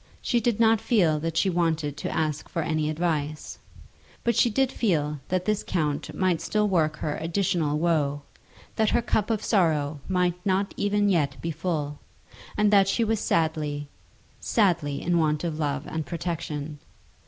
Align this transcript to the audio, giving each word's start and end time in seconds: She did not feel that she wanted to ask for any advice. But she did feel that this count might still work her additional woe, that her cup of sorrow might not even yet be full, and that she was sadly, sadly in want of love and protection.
She 0.19 0.39
did 0.41 0.59
not 0.59 0.81
feel 0.81 1.19
that 1.19 1.37
she 1.37 1.47
wanted 1.47 1.95
to 1.97 2.09
ask 2.11 2.49
for 2.49 2.63
any 2.63 2.89
advice. 2.89 3.59
But 4.23 4.35
she 4.35 4.49
did 4.49 4.71
feel 4.71 5.19
that 5.27 5.45
this 5.45 5.63
count 5.63 6.15
might 6.15 6.41
still 6.41 6.67
work 6.67 6.95
her 6.97 7.17
additional 7.17 7.77
woe, 7.77 8.23
that 8.77 8.89
her 8.89 9.01
cup 9.03 9.29
of 9.29 9.43
sorrow 9.43 9.99
might 10.07 10.43
not 10.43 10.73
even 10.75 11.07
yet 11.07 11.39
be 11.39 11.51
full, 11.51 11.99
and 12.57 12.73
that 12.73 12.87
she 12.87 13.03
was 13.03 13.19
sadly, 13.19 13.89
sadly 14.39 15.03
in 15.03 15.19
want 15.19 15.43
of 15.43 15.59
love 15.59 15.85
and 15.85 16.03
protection. 16.03 16.79